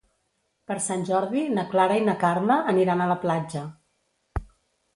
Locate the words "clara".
1.75-1.99